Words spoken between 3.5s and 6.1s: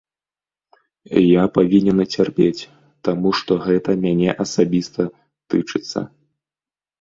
гэта мяне асабіста тычыцца.